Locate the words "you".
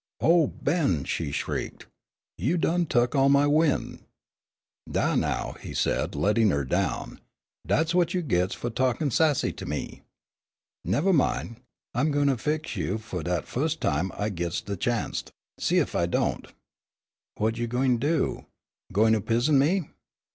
2.39-2.57, 8.15-8.23, 12.75-12.97, 17.59-17.67